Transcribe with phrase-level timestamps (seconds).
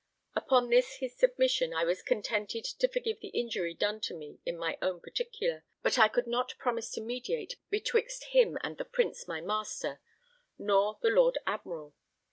[0.35, 4.57] Upon this his submission, I was contented to forgive the injury done to me in
[4.57, 9.27] my own particular, but I could not promise to mediate betwixt him and the Prince
[9.27, 10.01] my master,
[10.57, 11.93] nor the Lord Admiral.